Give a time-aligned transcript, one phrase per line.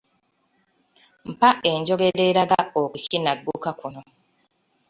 [1.31, 4.01] Mpa enjogera eraga okukinagguka kuno.